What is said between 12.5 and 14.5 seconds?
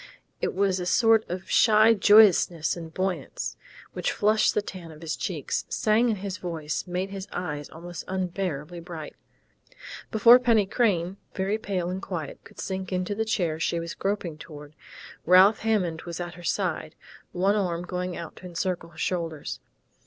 sink into the chair she was groping